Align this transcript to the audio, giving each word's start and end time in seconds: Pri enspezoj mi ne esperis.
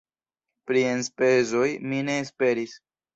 Pri 0.69 0.79
enspezoj 0.91 1.67
mi 1.91 1.99
ne 2.09 2.17
esperis. 2.23 2.75